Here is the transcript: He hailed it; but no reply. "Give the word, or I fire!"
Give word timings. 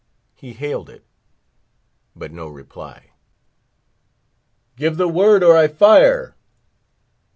He 0.33 0.53
hailed 0.53 0.89
it; 0.89 1.05
but 2.15 2.31
no 2.31 2.47
reply. 2.47 3.11
"Give 4.75 4.97
the 4.97 5.07
word, 5.07 5.43
or 5.43 5.55
I 5.55 5.67
fire!" 5.67 6.35